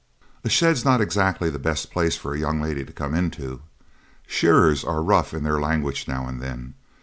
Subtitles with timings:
[0.43, 3.61] A shed's not exactly the best place for a young lady to come into.
[4.25, 6.73] Shearers are rough in their language now and then.